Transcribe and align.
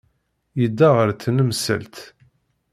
Yedda 0.59 0.89
ɣer 0.95 1.09
tnemselt. 1.13 1.95